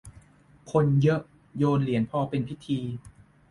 [0.71, 1.21] คนเยอะ
[1.57, 2.79] โยนเหรียญพอเป็นพิธี